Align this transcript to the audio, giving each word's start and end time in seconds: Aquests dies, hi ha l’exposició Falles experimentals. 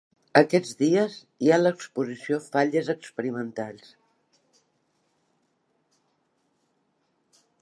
Aquests 0.39 0.77
dies, 0.77 1.17
hi 1.47 1.51
ha 1.51 1.59
l’exposició 1.59 2.39
Falles 2.45 2.91
experimentals. 2.93 3.93